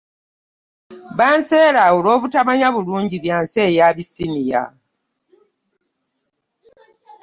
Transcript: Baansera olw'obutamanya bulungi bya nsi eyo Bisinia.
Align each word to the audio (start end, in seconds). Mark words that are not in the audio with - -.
Baansera 1.17 1.83
olw'obutamanya 1.95 2.67
bulungi 2.75 3.17
bya 3.23 3.37
nsi 3.43 3.59
eyo 3.67 3.87
Bisinia. 3.97 4.63